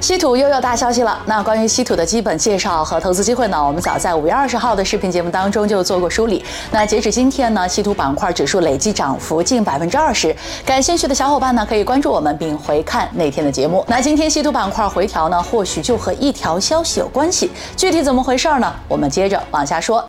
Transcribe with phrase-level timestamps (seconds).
[0.00, 1.20] 稀土又有大消息了。
[1.26, 6.42] 那关于稀土的基本介绍和投资机会呢，我们早在五月二十号的视频节目当中就做过梳理。
[6.70, 10.34] 那截止今天呢，稀土板块指数累计涨幅近百分之二十。
[10.64, 13.84] 感兴趣的小伙伴呢，可以关注我们并回看那天的节目。
[13.86, 17.50] 那今天稀土板块回调呢，或许就和一条消息有关系。
[17.76, 18.72] 具体怎么回事呢？
[18.88, 20.04] 我们接着往下说。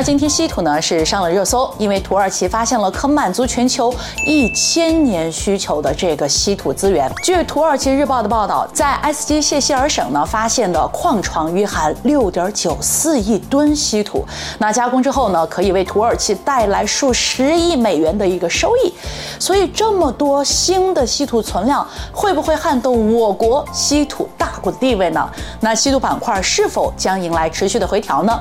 [0.00, 3.94] 那今天稀土呢是上了热搜，因为土耳其发现了可满足全球
[4.26, 7.12] 一千年需求的这个稀土资源。
[7.22, 14.26] 据土耳其日报的报道，在埃斯基谢希尔省呢发现的矿床约含六点九四亿吨稀土，
[14.58, 18.94] 那加工之后呢可以为土耳其带来数十亿美元的一个收益。
[19.38, 25.28] 所以这么多新的稀土存量，会不会撼动我国稀土大国的地位呢？
[25.60, 28.40] 那稀土板块是否将迎来持续的回调呢？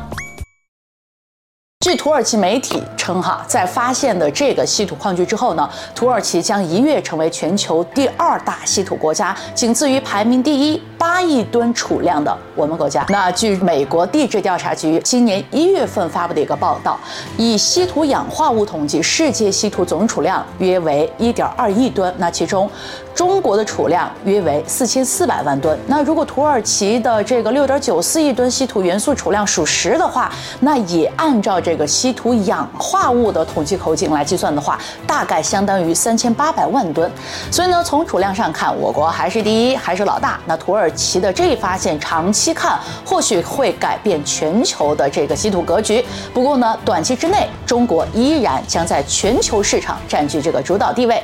[1.86, 13.06] 据土耳其媒体称，哈，在发现的这个稀土矿区之后呢，土耳其将一跃成为全球第二大稀土国家，仅次于排名第一八亿吨储量的我们国家。
[13.08, 17.00] 那据美国地质调查局今年一月份发布的一个报道，
[17.38, 22.14] 以稀土氧化物统计，世界稀土总储量约为一点二亿吨。
[22.18, 22.70] 那其中，
[23.16, 25.80] 中国的储量约为四千四百万吨。
[25.88, 37.12] 那如果土耳其的这个六点九四亿吨稀土元素储量属实的话，那也按照这这个稀土氧化物的统计口径来计算的话，大概相当于三千八百万吨。
[37.52, 40.40] 所以呢，从储量上看，我国还是第一，还是老大。
[40.48, 46.04] 那土耳其的这一发现，长期看或许会改变全球的这个稀土格局。
[46.34, 51.24] 不过呢，短期之内，中国依然将在全球市场占据这个主导地位。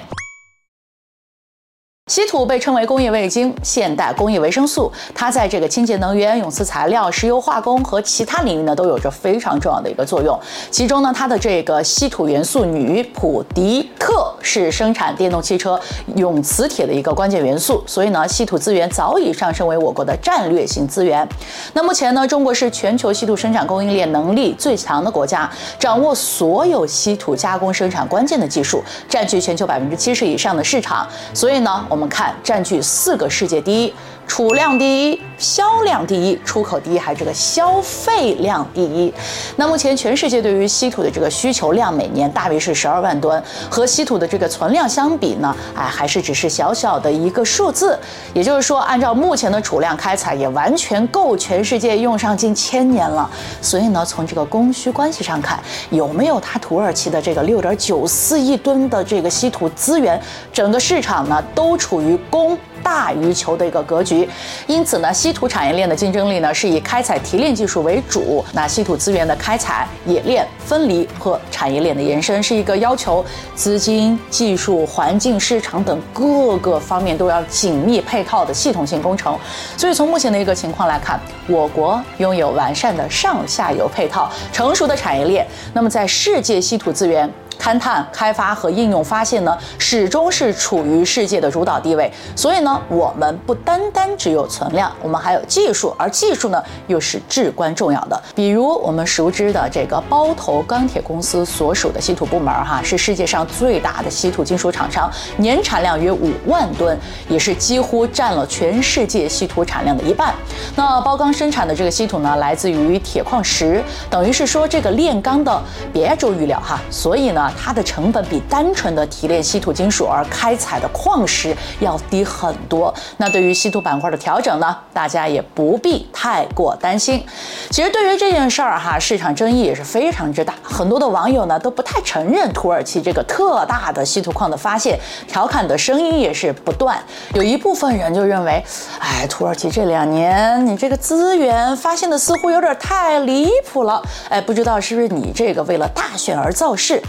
[2.08, 10.39] 稀土被称为工业味精、现代工业维生素，它在这个清洁能源、永磁材料、石油化工和其他领域呢，都有着非常重要的一个作用。
[10.70, 15.77] 其中呢，它的这个稀土元素铝普迪特是生产电动汽车
[16.15, 21.27] 永磁铁的一个关键元素，所以呢，稀土资源早已上升为我国的战略性资源。
[21.73, 31.07] 那目前呢，中国是全球稀土生产供应链能力最强的国家，掌握所有稀土加工生产关键的技术，占据全球百分之七十以上的市场。
[31.34, 33.94] 所以呢，我们看占据四个世界第一，
[34.28, 39.13] 储量第一，销量第一，出口第一，还有这个消费量第一。
[39.56, 47.97] 那目前全世界对于稀土的这个需求量每年大约是十二万吨，和稀土的这个存量相比呢，哎，还是只是小小的一个数字。
[48.34, 53.30] 也就是说，按照目前的储量开采，也完全够全世界用上近千年了。
[53.62, 55.58] 所以呢，从这个供需关系上看，
[55.91, 60.19] 有没有它土耳其的这个六点九四亿吨的这个稀土资源，
[60.52, 61.75] 整个市场呢都。
[61.78, 64.29] 处于供大于求的一个格局，
[64.68, 68.46] 因此呢，稀土产业链的竞争力呢是以开采提炼技术为主。
[68.53, 73.25] 那稀土资源的开采、冶炼、分离和产业链的延伸，是一个要求
[73.56, 79.35] 资金、技术、环境、市场等各个方面都要紧密配套的系统性工程。
[79.75, 85.44] 所以从目前的一个情况来看，我国拥有完善的上下游配套、成熟的产业链。
[85.73, 87.28] 那么在世界稀土资源。
[87.59, 92.11] 勘探、开发和应用发现呢，始终是处于世界的主导地位。
[92.35, 98.21] 所以呢，我们不单单只有存量，我们还有技术，而技术呢又是至关重要的。
[98.35, 106.97] 比如我们熟知的这个包头钢铁公司所属的稀土部门，哈，是世界上最大的稀土金属厂商，年产量约五万吨，
[107.29, 110.33] 也是几乎占了全世界稀土产量的一半。
[110.75, 115.61] 那包钢生产的这个稀土呢，来自于铁矿石，等于是说这个炼钢的
[115.91, 117.44] 别州玉料哈，所以呢。
[117.57, 122.94] 它的成本比单纯的提炼稀土金属而开采的矿石要低很多。
[123.17, 127.23] 那对于稀土板块的调整呢，大家也不必太过担心。
[127.69, 136.97] 其实对于这件事儿哈，市场争议也是非常之大，很多的网友呢都不太承认土耳其这个特大的稀土矿的发现，调侃的声音也是不断。
[137.34, 138.63] 有一部分人就认为，
[139.00, 144.01] 哎，土耳其这两年你这个资源发现的似乎有点太离谱了。
[144.29, 147.01] 哎，不知道是不是你这个为了大选而造势？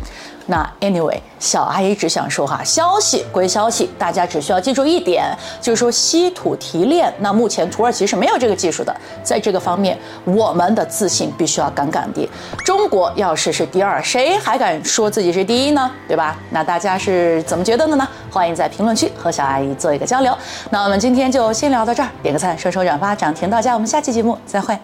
[0.46, 12.28] 那 anyway，小阿姨只想说哈，消息归消息，大家只需要记住一点，就是说稀土提炼，那目前土耳其是没有这个技术的，在这个方面，我们的自信必须要杠杠的。
[12.64, 15.90] 中国要是是第二，谁还敢说自己是第一呢？
[16.06, 16.38] 对吧？
[16.50, 18.08] 那大家是怎么觉得的呢？
[18.31, 20.37] 欢迎在评论区和小阿姨做一个交流。
[20.70, 24.78] 那我们今天就先聊到这儿，点个赞，顺手转发，涨停到家，我们下期节目再会。